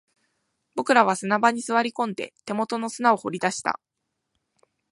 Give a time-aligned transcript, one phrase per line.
[0.73, 3.79] 僕らは砂場に座り込んで、手元の砂を掘り出した